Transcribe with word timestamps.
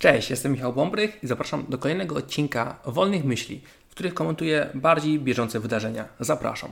Cześć, 0.00 0.30
jestem 0.30 0.52
Michał 0.52 0.72
Bąbrych 0.72 1.24
i 1.24 1.26
zapraszam 1.26 1.64
do 1.68 1.78
kolejnego 1.78 2.16
odcinka 2.16 2.78
Wolnych 2.84 3.24
Myśli, 3.24 3.60
w 3.88 3.90
których 3.90 4.14
komentuję 4.14 4.70
bardziej 4.74 5.18
bieżące 5.18 5.60
wydarzenia. 5.60 6.08
Zapraszam. 6.20 6.70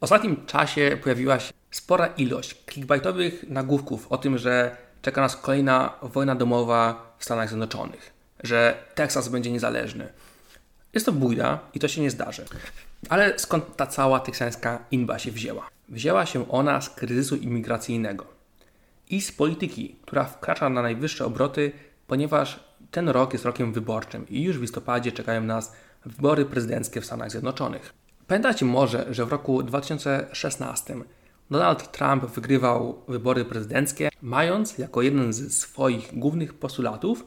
W 0.00 0.02
ostatnim 0.04 0.46
czasie 0.46 0.98
pojawiła 1.02 1.40
się 1.40 1.52
spora 1.70 2.06
ilość 2.06 2.64
clickbaitowych 2.70 3.44
nagłówków 3.48 4.12
o 4.12 4.18
tym, 4.18 4.38
że 4.38 4.76
czeka 5.02 5.20
nas 5.20 5.36
kolejna 5.36 5.94
wojna 6.02 6.34
domowa 6.34 7.14
w 7.18 7.24
Stanach 7.24 7.48
Zjednoczonych, 7.48 8.12
że 8.42 8.84
Teksas 8.94 9.28
będzie 9.28 9.52
niezależny. 9.52 10.12
Jest 10.94 11.06
to 11.06 11.12
bójda 11.12 11.58
i 11.74 11.78
to 11.78 11.88
się 11.88 12.00
nie 12.00 12.10
zdarzy. 12.10 12.44
Ale 13.08 13.38
skąd 13.38 13.76
ta 13.76 13.86
cała 13.86 14.20
teksańska 14.20 14.78
inba 14.90 15.18
się 15.18 15.30
wzięła? 15.30 15.79
Wzięła 15.90 16.26
się 16.26 16.50
ona 16.50 16.80
z 16.80 16.90
kryzysu 16.90 17.36
imigracyjnego 17.36 18.26
i 19.10 19.20
z 19.20 19.32
polityki, 19.32 19.96
która 20.02 20.24
wkracza 20.24 20.68
na 20.68 20.82
najwyższe 20.82 21.24
obroty, 21.24 21.72
ponieważ 22.06 22.64
ten 22.90 23.08
rok 23.08 23.32
jest 23.32 23.44
rokiem 23.44 23.72
wyborczym 23.72 24.28
i 24.28 24.42
już 24.42 24.58
w 24.58 24.62
listopadzie 24.62 25.12
czekają 25.12 25.40
nas 25.40 25.72
wybory 26.04 26.44
prezydenckie 26.44 27.00
w 27.00 27.06
Stanach 27.06 27.30
Zjednoczonych. 27.30 27.94
Pamiętacie 28.26 28.64
może, 28.64 29.06
że 29.14 29.26
w 29.26 29.28
roku 29.28 29.62
2016 29.62 30.96
Donald 31.50 31.92
Trump 31.92 32.24
wygrywał 32.24 33.02
wybory 33.08 33.44
prezydenckie, 33.44 34.08
mając 34.22 34.78
jako 34.78 35.02
jeden 35.02 35.32
ze 35.32 35.50
swoich 35.50 36.18
głównych 36.18 36.54
postulatów 36.54 37.24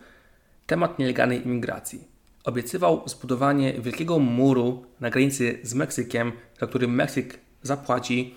temat 0.65 0.99
nielegalnej 0.99 1.45
imigracji. 1.45 2.07
Obiecywał 2.43 3.03
zbudowanie 3.05 3.73
wielkiego 3.73 4.19
muru 4.19 4.85
na 4.99 5.09
granicy 5.09 5.59
z 5.63 5.73
Meksykiem, 5.73 6.31
za 6.59 6.67
który 6.67 6.87
Meksyk 6.87 7.39
zapłaci 7.61 8.35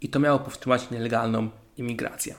i 0.00 0.08
to 0.08 0.20
miało 0.20 0.38
powstrzymać 0.38 0.90
nielegalną 0.90 1.50
imigrację. 1.76 2.34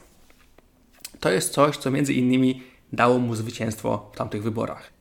To 1.19 1.29
jest 1.29 1.53
coś, 1.53 1.77
co 1.77 1.91
między 1.91 2.13
innymi 2.13 2.63
dało 2.93 3.19
mu 3.19 3.35
zwycięstwo 3.35 4.11
w 4.13 4.17
tamtych 4.17 4.43
wyborach. 4.43 4.93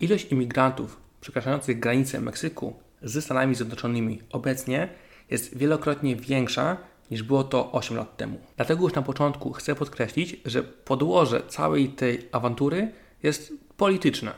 Ilość 0.00 0.32
imigrantów 0.32 1.00
przekraczających 1.20 1.80
granicę 1.80 2.20
Meksyku 2.20 2.76
ze 3.02 3.22
Stanami 3.22 3.54
Zjednoczonymi 3.54 4.22
obecnie 4.32 4.88
jest 5.30 5.56
wielokrotnie 5.56 6.16
większa 6.16 6.76
niż 7.10 7.22
było 7.22 7.44
to 7.44 7.72
8 7.72 7.96
lat 7.96 8.16
temu. 8.16 8.38
Dlatego 8.56 8.84
już 8.84 8.94
na 8.94 9.02
początku 9.02 9.52
chcę 9.52 9.74
podkreślić, 9.74 10.36
że 10.44 10.62
podłoże 10.62 11.42
całej 11.48 11.88
tej 11.88 12.28
awantury 12.32 12.92
jest 13.22 13.52
polityczne. 13.76 14.32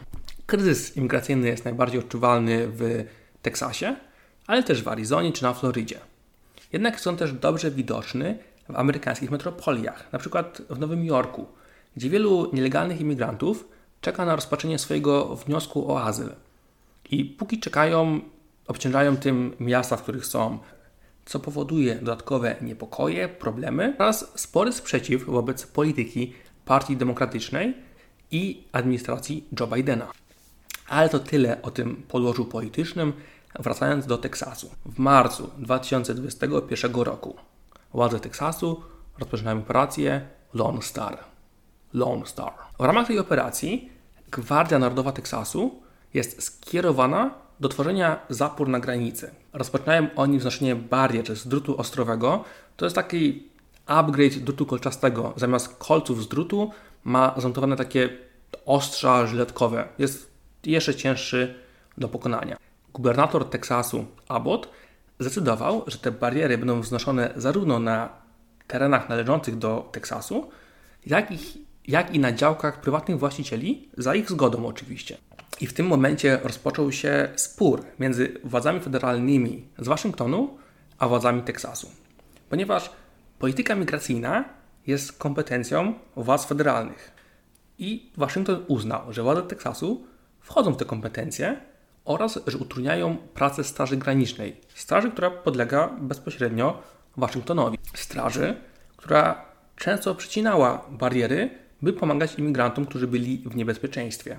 Kryzys 0.47 0.97
imigracyjny 0.97 1.49
jest 1.49 1.65
najbardziej 1.65 2.01
odczuwalny 2.01 2.69
w 2.69 3.05
Teksasie, 3.43 3.97
ale 4.47 4.63
też 4.63 4.83
w 4.83 4.89
Arizonie 4.89 5.33
czy 5.33 5.43
na 5.43 5.55
Florydzie. 5.55 6.01
Jednak 6.73 7.01
są 7.01 7.17
też 7.17 7.33
dobrze 7.33 7.71
widoczny 7.71 8.39
w 8.69 8.77
amerykańskich 8.77 9.31
metropoliach, 9.31 10.13
na 10.13 10.19
przykład 10.19 10.63
w 10.71 10.79
Nowym 10.79 11.05
Jorku, 11.05 11.47
gdzie 11.97 12.11
wielu 12.11 12.51
nielegalnych 12.53 13.01
imigrantów 13.01 13.69
czeka 14.01 14.25
na 14.25 14.37
rozpatrzenie 14.37 14.79
swojego 14.79 15.37
wniosku 15.37 15.93
o 15.93 16.03
azyl. 16.03 16.33
I 17.11 17.25
póki 17.25 17.61
czekają, 17.61 18.21
obciążają 18.67 19.17
tym 19.17 19.57
miasta, 19.61 19.97
w 19.97 20.03
których 20.03 20.27
są, 20.27 20.59
co 21.25 21.41
powoduje 21.41 21.95
dodatkowe 21.95 22.57
niepokoje, 22.61 23.29
problemy 23.29 23.97
oraz 23.99 24.41
spory 24.41 24.73
sprzeciw 24.73 25.25
wobec 25.25 25.67
polityki 25.67 26.33
Partii 26.65 26.97
Demokratycznej 26.97 27.75
i 28.31 28.65
administracji 28.73 29.45
Joe 29.61 29.67
Bidena. 29.67 30.13
Ale 30.89 31.09
to 31.09 31.19
tyle 31.19 31.63
o 31.63 31.71
tym 31.71 32.03
podłożu 32.09 32.45
politycznym. 32.45 33.13
Wracając 33.59 34.07
do 34.07 34.19
Teksasu. 34.19 34.71
W 34.87 34.99
marcu 34.99 35.51
2021 35.59 36.95
roku 36.95 37.37
władze 37.93 38.21
Teksasu 38.21 38.83
rozpoczynają 39.19 39.59
operację 39.59 40.29
Lone 40.55 40.83
Star. 40.83 41.19
Lone 41.95 42.27
Star. 42.27 42.53
W 42.79 42.85
ramach 42.85 43.07
tej 43.07 43.19
operacji 43.19 43.91
Gwardia 44.31 44.79
Narodowa 44.79 45.13
Teksasu 45.13 45.83
jest 46.15 46.43
skierowana 46.43 47.35
do 47.61 47.69
tworzenia 47.69 48.21
zapór 48.29 48.69
na 48.69 48.81
granicy. 48.81 49.31
Rozpoczynają 49.53 50.07
oni 50.17 50.39
wznoszenie 50.39 50.77
barier 50.77 51.37
z 51.37 51.49
drutu 51.49 51.81
ostrowego. 51.81 52.45
To 52.77 52.87
jest 52.87 52.97
taki 52.97 53.49
upgrade 53.87 54.39
drutu 54.39 54.67
kolczastego. 54.67 55.33
Zamiast 55.37 55.77
kolców 55.79 56.23
z 56.23 56.29
drutu 56.29 56.71
ma 57.05 57.35
zamontowane 57.37 57.77
takie 57.77 58.09
ostrza 58.67 59.27
żyletkowe. 59.27 59.89
Jest 59.99 60.31
jeszcze 60.65 60.95
cięższy 60.95 61.55
do 61.99 62.09
pokonania. 62.09 62.57
Gubernator 62.95 63.51
Teksasu 63.51 64.07
Abbott 64.29 64.69
zdecydował, 65.21 65.85
że 65.87 65.99
te 65.99 66.11
bariery 66.11 66.59
będą 66.59 66.81
wznoszone 66.81 67.31
zarówno 67.37 67.79
na 67.79 68.09
terenach 68.67 69.09
należących 69.09 69.59
do 69.59 69.89
Teksasu, 69.93 70.51
jak 71.07 71.31
i, 71.31 71.39
jak 71.89 72.15
i 72.15 72.19
na 72.19 72.33
działkach 72.33 72.81
prywatnych 72.81 73.19
właścicieli, 73.19 73.89
za 73.97 74.15
ich 74.15 74.31
zgodą 74.31 74.67
oczywiście. 74.67 75.17
I 75.61 75.67
w 75.67 75.73
tym 75.73 75.87
momencie 75.87 76.41
rozpoczął 76.43 76.93
się 76.93 77.29
spór 77.37 77.85
między 77.99 78.41
władzami 78.45 78.81
federalnymi 78.81 79.67
z 79.79 79.89
Waszyngtonu 79.89 80.59
a 80.99 81.09
władzami 81.09 81.43
Teksasu, 81.43 81.91
ponieważ 82.49 82.91
polityka 83.39 83.75
migracyjna 83.75 84.45
jest 84.87 85.19
kompetencją 85.19 85.95
władz 86.17 86.45
federalnych. 86.45 87.13
I 87.79 88.11
Waszyngton 88.17 88.65
uznał, 88.69 89.13
że 89.13 89.23
władze 89.23 89.43
Teksasu 89.43 90.05
wchodzą 90.41 90.73
w 90.73 90.77
te 90.77 90.85
kompetencje 90.85 91.61
oraz 92.11 92.39
że 92.47 92.59
utrudniają 92.59 93.17
pracę 93.17 93.65
Straży 93.65 93.97
Granicznej, 93.97 94.61
straży, 94.75 95.11
która 95.11 95.31
podlega 95.31 95.89
bezpośrednio 96.01 96.83
Waszyngtonowi. 97.17 97.79
Straży, 97.95 98.57
która 98.97 99.45
często 99.77 100.15
przycinała 100.15 100.85
bariery, 100.91 101.51
by 101.83 101.93
pomagać 101.93 102.39
imigrantom, 102.39 102.87
którzy 102.87 103.07
byli 103.07 103.43
w 103.47 103.57
niebezpieczeństwie. 103.57 104.39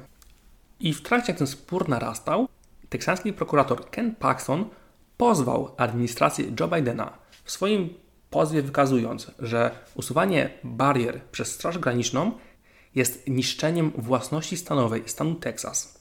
I 0.80 0.94
w 0.94 1.02
trakcie 1.02 1.32
jak 1.32 1.38
ten 1.38 1.48
spór 1.48 1.90
narastał, 1.90 2.48
teksański 2.90 3.34
prokurator 3.34 3.90
Ken 3.90 4.16
Paxton 4.16 4.66
pozwał 5.18 5.76
administrację 5.78 6.46
Joe 6.60 6.68
Bidena 6.68 7.18
w 7.44 7.52
swoim 7.52 7.94
pozwie 8.30 8.62
wykazując, 8.62 9.32
że 9.40 9.72
usuwanie 9.96 10.50
barier 10.64 11.22
przez 11.32 11.52
Straż 11.52 11.78
Graniczną 11.78 12.32
jest 12.96 13.28
niszczeniem 13.28 13.92
własności 13.98 14.58
stanowej 14.58 15.04
stanu 15.06 15.36
Teksas 15.36 16.01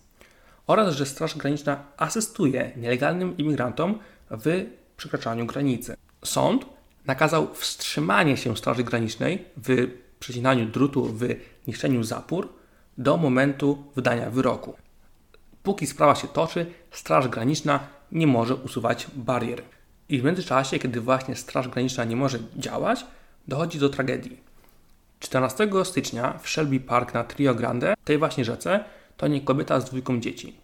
oraz 0.70 0.96
że 0.96 1.06
Straż 1.06 1.36
Graniczna 1.36 1.84
asystuje 1.96 2.72
nielegalnym 2.76 3.36
imigrantom 3.36 3.98
w 4.30 4.66
przekraczaniu 4.96 5.46
granicy. 5.46 5.96
Sąd 6.24 6.66
nakazał 7.06 7.54
wstrzymanie 7.54 8.36
się 8.36 8.56
Straży 8.56 8.84
Granicznej 8.84 9.44
w 9.56 9.90
przecinaniu 10.20 10.66
drutu, 10.66 11.04
w 11.04 11.22
niszczeniu 11.66 12.04
zapór 12.04 12.48
do 12.98 13.16
momentu 13.16 13.84
wydania 13.96 14.30
wyroku. 14.30 14.74
Póki 15.62 15.86
sprawa 15.86 16.14
się 16.14 16.28
toczy, 16.28 16.66
Straż 16.90 17.28
Graniczna 17.28 17.80
nie 18.12 18.26
może 18.26 18.54
usuwać 18.54 19.06
barier. 19.14 19.62
I 20.08 20.20
w 20.20 20.24
międzyczasie, 20.24 20.78
kiedy 20.78 21.00
właśnie 21.00 21.36
Straż 21.36 21.68
Graniczna 21.68 22.04
nie 22.04 22.16
może 22.16 22.38
działać, 22.56 23.06
dochodzi 23.48 23.78
do 23.78 23.88
tragedii. 23.88 24.40
14 25.20 25.68
stycznia 25.84 26.38
w 26.42 26.48
Shelby 26.48 26.80
Park 26.80 27.14
na 27.14 27.24
Trio 27.24 27.54
Grande, 27.54 27.94
tej 28.04 28.18
właśnie 28.18 28.44
rzece, 28.44 28.84
to 29.20 29.28
nie 29.28 29.40
kobieta 29.40 29.80
z 29.80 29.84
dwójką 29.84 30.20
dzieci. 30.20 30.56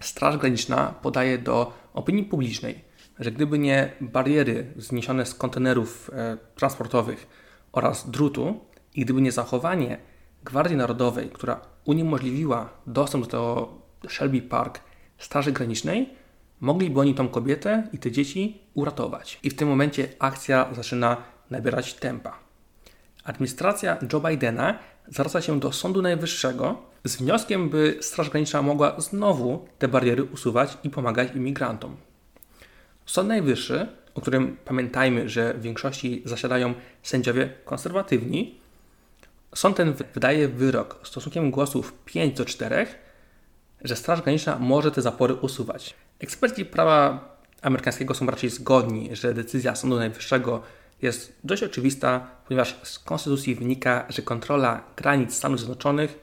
Straż 0.00 0.36
Graniczna 0.36 0.94
podaje 1.02 1.38
do 1.38 1.72
opinii 1.94 2.24
publicznej, 2.24 2.84
że 3.18 3.32
gdyby 3.32 3.58
nie 3.58 3.92
bariery 4.00 4.72
zniesione 4.76 5.26
z 5.26 5.34
kontenerów 5.34 6.10
e, 6.12 6.36
transportowych 6.54 7.26
oraz 7.72 8.10
drutu 8.10 8.60
i 8.94 9.04
gdyby 9.04 9.20
nie 9.20 9.32
zachowanie 9.32 9.98
Gwardii 10.44 10.76
Narodowej, 10.76 11.30
która 11.30 11.60
uniemożliwiła 11.84 12.68
dostęp 12.86 13.26
do 13.26 13.74
Shelby 14.08 14.42
Park 14.42 14.80
Straży 15.18 15.52
Granicznej, 15.52 16.08
mogliby 16.60 17.00
oni 17.00 17.14
tą 17.14 17.28
kobietę 17.28 17.88
i 17.92 17.98
te 17.98 18.10
dzieci 18.10 18.60
uratować. 18.74 19.40
I 19.42 19.50
w 19.50 19.56
tym 19.56 19.68
momencie 19.68 20.08
akcja 20.18 20.68
zaczyna 20.74 21.16
nabierać 21.50 21.94
tempa. 21.94 22.38
Administracja 23.24 23.98
Joe 24.12 24.20
Bidena 24.20 24.78
zwraca 25.10 25.40
się 25.40 25.60
do 25.60 25.72
Sądu 25.72 26.02
Najwyższego 26.02 26.82
z 27.04 27.16
wnioskiem, 27.16 27.68
by 27.68 27.98
Straż 28.00 28.30
Graniczna 28.30 28.62
mogła 28.62 29.00
znowu 29.00 29.68
te 29.78 29.88
bariery 29.88 30.24
usuwać 30.24 30.78
i 30.84 30.90
pomagać 30.90 31.34
imigrantom. 31.34 31.96
Sąd 33.06 33.28
Najwyższy, 33.28 33.86
o 34.14 34.20
którym 34.20 34.56
pamiętajmy, 34.64 35.28
że 35.28 35.54
w 35.54 35.62
większości 35.62 36.22
zasiadają 36.24 36.74
sędziowie 37.02 37.52
konserwatywni, 37.64 38.58
sąd 39.54 39.76
ten 39.76 39.94
wydaje 40.14 40.48
wyrok 40.48 41.00
stosunkiem 41.02 41.50
głosów 41.50 41.94
5 42.04 42.36
do 42.36 42.44
4, 42.44 42.86
że 43.84 43.96
Straż 43.96 44.22
Graniczna 44.22 44.58
może 44.58 44.90
te 44.90 45.02
zapory 45.02 45.34
usuwać. 45.34 45.94
Eksperci 46.20 46.64
prawa 46.64 47.28
amerykańskiego 47.62 48.14
są 48.14 48.26
raczej 48.26 48.50
zgodni, 48.50 49.16
że 49.16 49.34
decyzja 49.34 49.76
Sądu 49.76 49.96
Najwyższego 49.96 50.62
jest 51.02 51.38
dość 51.44 51.62
oczywista, 51.62 52.26
ponieważ 52.48 52.76
z 52.82 52.98
konstytucji 52.98 53.54
wynika, 53.54 54.06
że 54.08 54.22
kontrola 54.22 54.84
granic 54.96 55.34
Stanów 55.34 55.58
Zjednoczonych 55.58 56.18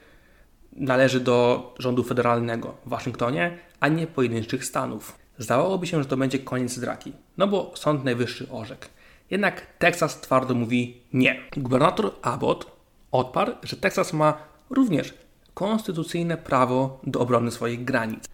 należy 0.71 1.19
do 1.19 1.75
rządu 1.79 2.03
federalnego 2.03 2.77
w 2.85 2.89
Waszyngtonie, 2.89 3.57
a 3.79 3.87
nie 3.87 4.07
pojedynczych 4.07 4.65
stanów. 4.65 5.17
Zdawałoby 5.37 5.87
się, 5.87 6.03
że 6.03 6.09
to 6.09 6.17
będzie 6.17 6.39
koniec 6.39 6.79
draki, 6.79 7.13
no 7.37 7.47
bo 7.47 7.71
Sąd 7.75 8.03
Najwyższy 8.03 8.47
orzekł. 8.51 8.85
Jednak 9.29 9.61
Teksas 9.79 10.21
twardo 10.21 10.53
mówi 10.53 11.01
nie. 11.13 11.41
Gubernator 11.57 12.11
Abbott 12.21 12.71
odparł, 13.11 13.53
że 13.63 13.77
Teksas 13.77 14.13
ma 14.13 14.37
również 14.69 15.13
konstytucyjne 15.53 16.37
prawo 16.37 17.01
do 17.03 17.19
obrony 17.19 17.51
swoich 17.51 17.83
granic, 17.83 18.25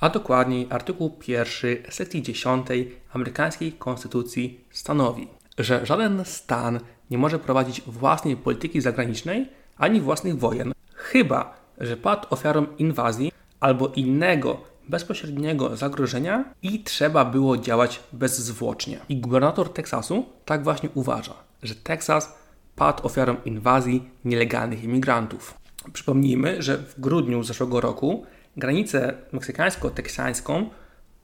a 0.00 0.08
dokładniej 0.08 0.66
artykuł 0.70 1.18
1 1.28 1.46
sekcji 1.88 2.22
10 2.22 2.66
amerykańskiej 3.12 3.72
konstytucji 3.72 4.64
stanowi, 4.70 5.28
że 5.58 5.86
żaden 5.86 6.24
stan 6.24 6.80
nie 7.10 7.18
może 7.18 7.38
prowadzić 7.38 7.82
własnej 7.86 8.36
polityki 8.36 8.80
zagranicznej 8.80 9.48
ani 9.76 10.00
własnych 10.00 10.38
wojen, 10.38 10.72
chyba 10.94 11.54
że 11.80 11.96
padł 11.96 12.26
ofiarą 12.30 12.66
inwazji 12.78 13.32
albo 13.60 13.88
innego 13.88 14.60
bezpośredniego 14.88 15.76
zagrożenia 15.76 16.44
i 16.62 16.82
trzeba 16.82 17.24
było 17.24 17.56
działać 17.56 18.00
bezzwłocznie. 18.12 18.98
I 19.08 19.16
gubernator 19.16 19.72
Teksasu 19.72 20.26
tak 20.44 20.64
właśnie 20.64 20.88
uważa, 20.94 21.34
że 21.62 21.74
Teksas 21.74 22.34
padł 22.76 23.06
ofiarą 23.06 23.36
inwazji 23.44 24.10
nielegalnych 24.24 24.84
imigrantów. 24.84 25.54
Przypomnijmy, 25.92 26.62
że 26.62 26.78
w 26.78 27.00
grudniu 27.00 27.42
zeszłego 27.42 27.80
roku 27.80 28.26
granicę 28.56 29.14
meksykańsko-teksańską 29.32 30.66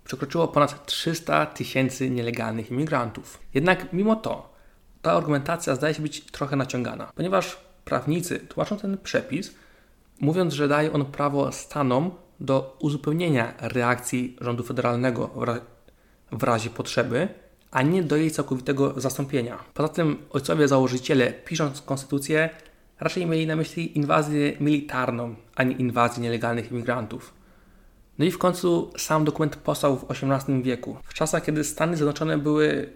przekroczyło 0.09 0.49
ponad 0.49 0.87
300 0.87 1.47
tysięcy 1.47 2.11
nielegalnych 2.11 2.71
imigrantów. 2.71 3.39
Jednak 3.55 3.93
mimo 3.93 4.17
to 4.17 4.53
ta 5.03 5.13
argumentacja 5.13 5.75
zdaje 5.75 5.95
się 5.95 6.03
być 6.03 6.21
trochę 6.21 6.57
naciągana, 6.57 7.13
ponieważ 7.15 7.57
prawnicy 7.85 8.39
tłumaczą 8.39 8.77
ten 8.77 8.99
przepis, 8.99 9.55
mówiąc, 10.21 10.55
że 10.55 10.69
daje 10.69 10.93
on 10.93 11.05
prawo 11.05 11.53
stanom 11.53 12.11
do 12.41 12.77
uzupełnienia 12.81 13.55
reakcji 13.61 14.37
rządu 14.41 14.63
federalnego 14.63 15.31
w 16.33 16.43
razie 16.43 16.71
potrzeby, 16.71 17.29
a 17.71 17.83
nie 17.83 18.03
do 18.03 18.17
jej 18.17 18.31
całkowitego 18.31 19.01
zastąpienia. 19.01 19.59
Poza 19.75 19.89
tym 19.89 20.17
ojcowie 20.31 20.69
założyciele, 20.69 21.33
pisząc 21.33 21.83
konstytucję, 21.83 22.51
raczej 23.01 23.27
mieli 23.27 23.47
na 23.47 23.57
myśli 23.57 23.99
inwazję 23.99 24.53
militarną, 24.61 25.35
a 25.55 25.63
nie 25.63 25.75
inwazję 25.75 26.23
nielegalnych 26.23 26.73
imigrantów. 26.73 27.38
No 28.19 28.25
i 28.25 28.31
w 28.31 28.39
końcu 28.39 28.91
sam 28.97 29.25
dokument 29.25 29.57
powstał 29.57 29.99
w 29.99 30.11
XVIII 30.11 30.63
wieku, 30.63 30.97
w 31.05 31.15
czasach, 31.15 31.45
kiedy 31.45 31.65
Stany 31.65 31.97
Zjednoczone 31.97 32.39
były 32.39 32.93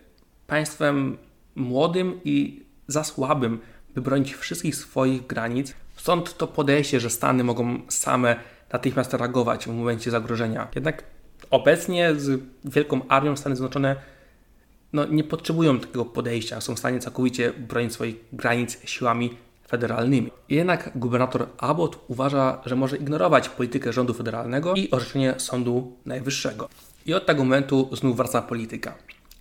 państwem 0.47 1.19
młodym 1.55 2.21
i 2.25 2.63
za 2.87 3.05
słabym, 3.05 3.59
by 3.95 4.01
bronić 4.01 4.35
wszystkich 4.35 4.77
swoich 4.77 5.27
granic. 5.27 5.75
Stąd 5.97 6.37
to 6.37 6.47
podejście, 6.47 7.01
że 7.01 7.11
Stany 7.11 7.45
mogą 7.45 7.81
same 7.89 8.37
natychmiast 8.73 9.15
reagować 9.15 9.65
w 9.65 9.75
momencie 9.75 10.11
zagrożenia. 10.11 10.69
Jednak 10.75 11.05
obecnie 11.51 12.15
z 12.15 12.43
wielką 12.65 13.09
armią 13.09 13.37
Stany 13.37 13.57
Zjednoczone 13.57 13.97
no, 14.93 15.05
nie 15.05 15.25
potrzebują 15.25 15.81
takiego 15.81 16.05
podejścia, 16.05 16.61
są 16.61 16.75
w 16.75 16.79
stanie 16.79 16.99
całkowicie 16.99 17.53
bronić 17.53 17.93
swoich 17.93 18.17
granic 18.33 18.79
siłami 18.85 19.37
federalnymi. 19.73 20.31
Jednak 20.49 20.91
gubernator 20.95 21.47
Abbott 21.59 21.99
uważa, 22.09 22.61
że 22.67 22.77
może 22.77 22.97
ignorować 22.97 23.49
politykę 23.49 23.93
rządu 23.93 24.15
federalnego 24.15 24.75
i 24.75 24.91
orzeczenie 24.91 25.35
Sądu 25.39 25.97
Najwyższego. 26.07 26.69
I 27.07 27.15
od 27.15 27.27
tego 27.27 27.45
momentu 27.45 27.89
znów 27.93 28.17
wraca 28.17 28.43
polityka. 28.43 28.95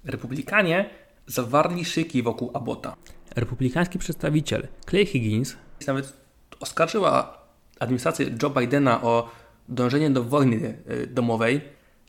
Republikanie 0.06 0.90
zawarli 1.28 1.86
szyki 1.86 2.24
wokół 2.24 2.52
Abbotta. 2.54 2.96
Republikański 3.36 4.00
przedstawiciel 4.00 4.68
Clay 4.90 5.06
Higgins 5.06 5.56
nawet 5.88 6.14
oskarżyła 6.60 7.38
administrację 7.80 8.26
Joe 8.44 8.50
Bidena 8.50 9.02
o 9.02 9.30
dążenie 9.70 10.10
do 10.10 10.24
wojny 10.24 10.78
e, 10.88 11.08
domowej. 11.08 11.62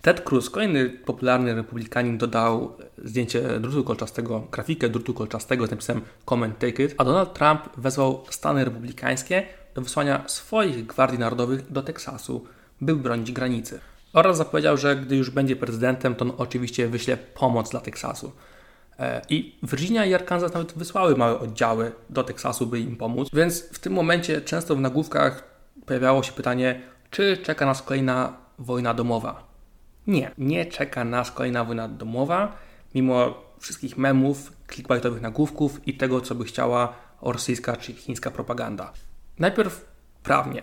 Ted 0.02 0.20
Cruz, 0.20 0.50
kolejny 0.50 0.90
popularny 0.90 1.54
republikanin, 1.54 2.18
dodał 2.18 2.76
zdjęcie 3.04 3.60
drutu 3.60 3.84
kolczastego, 3.84 4.46
grafikę 4.52 4.88
drutu 4.88 5.14
kolczastego 5.14 5.66
z 5.66 5.70
napisem 5.70 6.00
Come 6.28 6.46
and 6.46 6.58
take 6.58 6.84
it, 6.84 6.94
a 6.98 7.04
Donald 7.04 7.34
Trump 7.34 7.60
wezwał 7.76 8.24
Stany 8.30 8.64
republikańskie 8.64 9.46
do 9.74 9.82
wysłania 9.82 10.24
swoich 10.26 10.86
gwardii 10.86 11.18
narodowych 11.18 11.72
do 11.72 11.82
Teksasu, 11.82 12.46
by 12.80 12.96
bronić 12.96 13.32
granicy. 13.32 13.80
Oraz 14.12 14.36
zapowiedział, 14.36 14.76
że 14.76 14.96
gdy 14.96 15.16
już 15.16 15.30
będzie 15.30 15.56
prezydentem, 15.56 16.14
to 16.14 16.24
on 16.24 16.32
oczywiście 16.38 16.88
wyśle 16.88 17.16
pomoc 17.16 17.70
dla 17.70 17.80
Teksasu. 17.80 18.32
E, 18.98 19.22
I 19.28 19.58
Virginia 19.62 20.04
i 20.04 20.14
Arkansas 20.14 20.54
nawet 20.54 20.72
wysłały 20.72 21.16
małe 21.16 21.38
oddziały 21.38 21.92
do 22.10 22.24
Teksasu, 22.24 22.66
by 22.66 22.80
im 22.80 22.96
pomóc. 22.96 23.28
Więc 23.32 23.62
w 23.62 23.78
tym 23.78 23.92
momencie 23.92 24.40
często 24.40 24.76
w 24.76 24.80
nagłówkach 24.80 25.44
pojawiało 25.86 26.22
się 26.22 26.32
pytanie, 26.32 26.82
czy 27.10 27.36
czeka 27.36 27.66
nas 27.66 27.82
kolejna 27.82 28.36
wojna 28.58 28.94
domowa. 28.94 29.51
Nie, 30.06 30.30
nie 30.38 30.66
czeka 30.66 31.04
nas 31.04 31.30
kolejna 31.30 31.64
wojna 31.64 31.88
domowa, 31.88 32.56
mimo 32.94 33.34
wszystkich 33.58 33.98
memów, 33.98 34.52
clickbaitowych 34.72 35.22
nagłówków 35.22 35.88
i 35.88 35.94
tego, 35.94 36.20
co 36.20 36.34
by 36.34 36.44
chciała 36.44 36.94
rosyjska 37.22 37.76
czy 37.76 37.92
chińska 37.92 38.30
propaganda. 38.30 38.92
Najpierw 39.38 39.84
prawnie. 40.22 40.62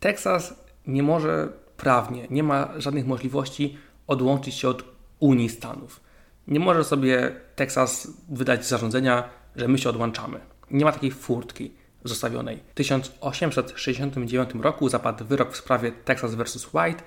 Teksas 0.00 0.54
nie 0.86 1.02
może 1.02 1.48
prawnie, 1.76 2.26
nie 2.30 2.42
ma 2.42 2.68
żadnych 2.76 3.06
możliwości 3.06 3.78
odłączyć 4.06 4.54
się 4.54 4.68
od 4.68 4.84
Unii 5.18 5.48
Stanów. 5.48 6.00
Nie 6.48 6.60
może 6.60 6.84
sobie 6.84 7.36
Teksas 7.56 8.08
wydać 8.28 8.66
zarządzenia, 8.66 9.28
że 9.56 9.68
my 9.68 9.78
się 9.78 9.90
odłączamy. 9.90 10.40
Nie 10.70 10.84
ma 10.84 10.92
takiej 10.92 11.10
furtki 11.10 11.72
zostawionej. 12.04 12.62
W 12.68 12.74
1869 12.74 14.50
roku 14.60 14.88
zapadł 14.88 15.24
wyrok 15.24 15.52
w 15.52 15.56
sprawie 15.56 15.92
Texas 15.92 16.34
vs. 16.34 16.74
White, 16.74 17.02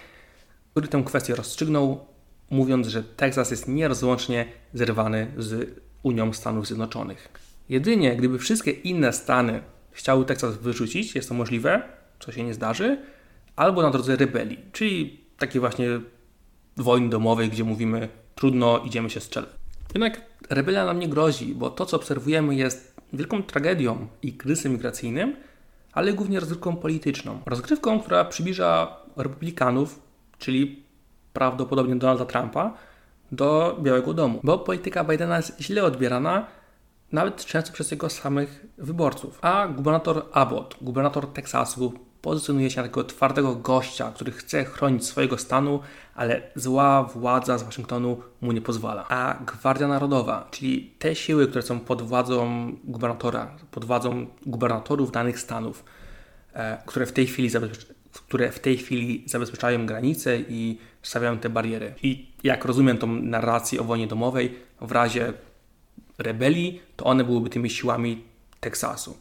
który 0.77 0.87
tę 0.87 1.03
kwestię 1.03 1.35
rozstrzygnął, 1.35 2.05
mówiąc, 2.49 2.87
że 2.87 3.03
Teksas 3.03 3.51
jest 3.51 3.67
nierozłącznie 3.67 4.45
zerwany 4.73 5.31
z 5.37 5.79
Unią 6.03 6.33
Stanów 6.33 6.67
Zjednoczonych. 6.67 7.29
Jedynie 7.69 8.15
gdyby 8.15 8.39
wszystkie 8.39 8.71
inne 8.71 9.13
stany 9.13 9.61
chciały 9.91 10.25
Teksas 10.25 10.57
wyrzucić, 10.57 11.15
jest 11.15 11.29
to 11.29 11.35
możliwe, 11.35 11.81
co 12.19 12.31
się 12.31 12.43
nie 12.43 12.53
zdarzy, 12.53 12.97
albo 13.55 13.81
na 13.81 13.89
drodze 13.89 14.15
rebelii, 14.15 14.59
czyli 14.71 15.19
takiej 15.37 15.61
właśnie 15.61 15.87
wojny 16.77 17.09
domowej, 17.09 17.49
gdzie 17.49 17.63
mówimy 17.63 18.09
trudno, 18.35 18.79
idziemy 18.85 19.09
się 19.09 19.19
strzelać. 19.19 19.49
Jednak 19.93 20.21
rebelia 20.49 20.85
nam 20.85 20.99
nie 20.99 21.09
grozi, 21.09 21.55
bo 21.55 21.69
to, 21.69 21.85
co 21.85 21.97
obserwujemy, 21.97 22.55
jest 22.55 22.95
wielką 23.13 23.43
tragedią 23.43 24.07
i 24.21 24.33
kryzysem 24.33 24.71
migracyjnym, 24.71 25.35
ale 25.93 26.13
głównie 26.13 26.39
rozgrywką 26.39 26.75
polityczną. 26.75 27.41
Rozgrywką, 27.45 27.99
która 27.99 28.25
przybliża 28.25 28.97
republikanów, 29.15 30.06
czyli 30.39 30.83
prawdopodobnie 31.33 31.95
Donalda 31.95 32.25
Trumpa, 32.25 32.73
do 33.31 33.77
Białego 33.81 34.13
Domu, 34.13 34.39
bo 34.43 34.59
polityka 34.59 35.03
Bidena 35.03 35.37
jest 35.37 35.61
źle 35.61 35.83
odbierana, 35.83 36.45
nawet 37.11 37.45
często 37.45 37.73
przez 37.73 37.91
jego 37.91 38.09
samych 38.09 38.65
wyborców. 38.77 39.39
A 39.41 39.67
gubernator 39.67 40.25
Abbott, 40.33 40.75
gubernator 40.81 41.27
Teksasu, 41.27 41.93
pozycjonuje 42.21 42.69
się 42.69 42.77
na 42.77 42.83
takiego 42.83 43.03
twardego 43.03 43.55
gościa, 43.55 44.11
który 44.15 44.31
chce 44.31 44.65
chronić 44.65 45.05
swojego 45.05 45.37
stanu, 45.37 45.79
ale 46.15 46.41
zła 46.55 47.03
władza 47.03 47.57
z 47.57 47.63
Waszyngtonu 47.63 48.21
mu 48.41 48.51
nie 48.51 48.61
pozwala. 48.61 49.07
A 49.09 49.43
Gwardia 49.45 49.87
Narodowa, 49.87 50.47
czyli 50.51 50.93
te 50.99 51.15
siły, 51.15 51.47
które 51.47 51.61
są 51.61 51.79
pod 51.79 52.01
władzą 52.01 52.71
gubernatora, 52.83 53.51
pod 53.71 53.85
władzą 53.85 54.25
gubernatorów 54.45 55.11
danych 55.11 55.39
stanów, 55.39 55.83
które 56.85 57.05
w 57.05 57.11
tej 57.11 57.27
chwili 57.27 57.49
które 58.11 58.51
w 58.51 58.59
tej 58.59 58.77
chwili 58.77 59.23
zabezpieczają 59.25 59.85
granice 59.85 60.39
i 60.39 60.77
stawiają 61.01 61.37
te 61.37 61.49
bariery. 61.49 61.93
I 62.03 62.31
jak 62.43 62.65
rozumiem 62.65 62.97
tą 62.97 63.07
narrację 63.07 63.81
o 63.81 63.83
wojnie 63.83 64.07
domowej, 64.07 64.59
w 64.81 64.91
razie 64.91 65.33
rebelii, 66.17 66.81
to 66.95 67.05
one 67.05 67.23
byłyby 67.23 67.49
tymi 67.49 67.69
siłami 67.69 68.23
Teksasu. 68.59 69.17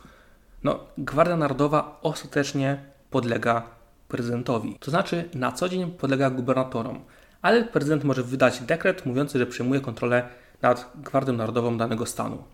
No, 0.65 0.81
Gwardia 0.99 1.37
Narodowa 1.37 1.99
ostatecznie 2.03 2.79
podlega 3.11 3.71
prezydentowi. 4.09 4.77
To 4.81 4.91
znaczy 4.91 5.29
na 5.35 5.53
co 5.53 5.69
dzień 5.69 5.91
podlega 5.91 6.31
gubernatorom, 6.31 7.01
ale 7.43 7.65
prezydent 7.65 8.05
może 8.05 8.23
wydać 8.23 8.61
dekret 8.61 9.07
mówiący, 9.07 9.39
że 9.39 9.47
przejmuje 9.47 9.81
kontrolę 9.81 10.29
nad 10.63 10.93
Gwardią 10.95 11.33
Narodową 11.33 11.79
danego 11.79 12.07
stanu. 12.07 12.45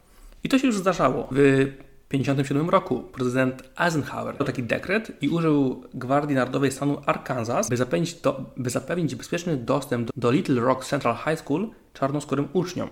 I 0.45 0.49
to 0.49 0.59
się 0.59 0.67
już 0.67 0.79
zdarzało. 0.79 1.29
W 1.31 1.67
1957 2.13 2.71
roku 2.71 3.01
prezydent 3.01 3.63
Eisenhower 3.79 4.37
dał 4.37 4.47
taki 4.47 4.63
dekret 4.63 5.13
i 5.21 5.29
użył 5.29 5.85
Gwardii 5.95 6.37
Narodowej 6.37 6.73
stanu 6.73 7.03
Arkansas, 7.07 7.69
by 7.69 7.77
zapewnić, 7.77 8.15
do, 8.15 8.45
by 8.57 8.71
zapewnić 8.71 9.15
bezpieczny 9.15 9.57
dostęp 9.57 10.07
do, 10.07 10.13
do 10.17 10.31
Little 10.31 10.61
Rock 10.61 10.85
Central 10.85 11.17
High 11.17 11.39
School 11.39 11.71
czarnoskórym 11.95 12.49
uczniom. 12.53 12.89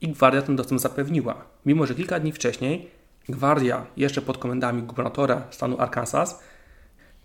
I 0.00 0.08
gwardia 0.08 0.42
ten 0.42 0.56
dostęp 0.56 0.80
zapewniła, 0.80 1.44
mimo 1.66 1.86
że 1.86 1.94
kilka 1.94 2.20
dni 2.20 2.32
wcześniej 2.32 2.90
gwardia, 3.28 3.86
jeszcze 3.96 4.22
pod 4.22 4.38
komendami 4.38 4.82
gubernatora 4.82 5.42
stanu 5.50 5.80
Arkansas, 5.80 6.42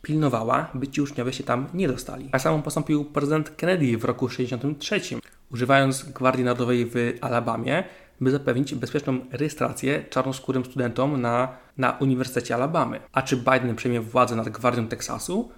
pilnowała, 0.02 0.70
by 0.74 0.88
ci 0.88 1.02
uczniowie 1.02 1.34
się 1.34 1.44
tam 1.44 1.68
nie 1.74 1.88
dostali. 1.88 2.30
Tak 2.30 2.42
samo 2.42 2.60
postąpił 2.60 3.06
prezydent 3.06 3.50
Kennedy 3.50 3.98
w 3.98 4.06
roku 4.06 4.30
1963, 4.30 5.20
używając 5.52 6.04
Gwardii 6.04 6.44
Narodowej 6.44 6.86
w 6.86 6.96
Alabamie, 7.22 7.84
by 8.22 8.32
zapewnić 8.32 8.76
bezpieczną 8.76 9.20
rejestrację 9.32 10.06
czarnoskórym 10.10 10.66
studentom 10.66 11.22
na, 11.22 11.58
na 11.78 11.92
Uniwersytecie 11.92 12.56
Alabamy. 12.56 13.00
A 13.12 13.22
czy 13.22 13.38
Biden 13.38 13.76
przejmie 13.76 14.02
władzę 14.02 14.36
nad 14.36 14.50
Gwardią 14.50 14.88
Teksasu? 14.88 15.52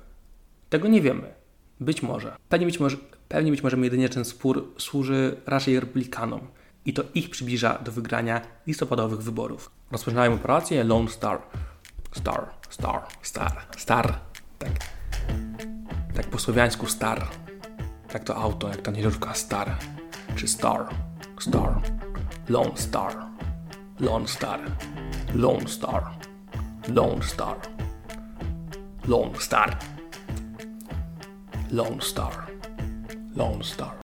Tego 0.70 0.88
nie 0.88 1.02
wiemy. 1.02 1.34
Być 1.80 2.04
może. 2.04 2.36
Pewnie 2.50 2.66
być 2.66 2.80
może, 2.80 2.98
pewnie 3.28 3.52
być 3.52 3.64
może 3.64 3.78
jedynie 3.78 4.10
ten 4.10 4.26
spór 4.26 4.74
służy 4.78 5.38
raczej 5.46 5.80
republikanom. 5.80 6.42
i 6.86 6.94
to 6.94 7.04
ich 7.14 7.30
przybliża 7.30 7.80
do 7.84 7.92
wygrania 7.92 8.42
listopadowych 8.68 9.22
wyborów. 9.22 9.72
Rozpoczynają 9.92 10.34
operację 10.34 10.84
Lone 10.84 11.10
Star. 11.10 11.42
Star, 12.12 12.50
Star, 12.70 13.02
Star, 13.22 13.68
Star. 13.78 14.20
Tak. 14.60 14.72
Tak 16.16 16.26
po 16.26 16.40
słowiańsku 16.40 16.86
Star. 16.88 17.28
Tak 18.12 18.24
to 18.24 18.36
auto, 18.36 18.68
jak 18.70 18.82
ta 18.82 18.92
nieżówka 18.92 19.34
Star. 19.34 19.76
Czy 20.36 20.48
Star, 20.48 20.86
Star, 21.40 21.82
Lone 22.50 22.76
Star, 22.76 23.30
Lone 24.00 24.26
Star, 24.26 24.60
Lone 25.36 25.68
Star, 25.68 26.16
Lone 26.88 27.22
Star, 27.22 27.62
Lone 29.06 29.36
Star, 29.40 29.80
Lone 31.70 32.02
Star, 32.02 32.50
Lone 33.36 33.62
Star. 33.62 33.96